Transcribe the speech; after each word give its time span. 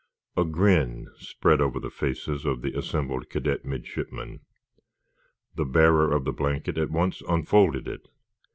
A 0.35 0.43
grin 0.43 1.09
spread 1.19 1.61
over 1.61 1.79
the 1.79 1.91
faces 1.91 2.43
of 2.43 2.63
the 2.63 2.73
assembled 2.75 3.29
cadet 3.29 3.65
midshipmen. 3.65 4.39
The 5.53 5.63
bearer 5.63 6.11
of 6.11 6.23
the 6.25 6.33
blanket 6.33 6.79
at 6.79 6.89
once 6.89 7.21
unfolded 7.29 7.87
it. 7.87 8.07